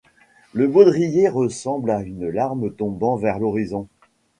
[0.53, 3.87] Le baudrier ressemble à une larme tombant vers l'horizon.